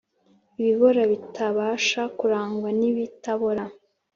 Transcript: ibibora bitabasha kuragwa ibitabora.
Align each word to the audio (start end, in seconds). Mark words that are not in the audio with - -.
ibibora 0.59 1.01
bitabasha 1.11 2.01
kuragwa 2.17 2.69
ibitabora. 2.91 3.63